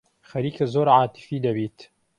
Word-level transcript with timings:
خەریکە 0.29 0.65
زۆر 0.73 0.87
عاتیفی 0.97 1.43
دەبیت. 1.45 1.77